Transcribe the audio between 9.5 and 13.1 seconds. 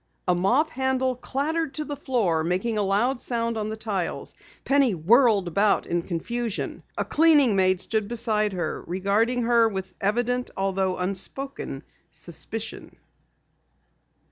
with evident though unspoken suspicion.